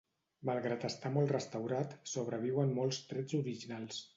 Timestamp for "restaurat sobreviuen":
1.35-2.73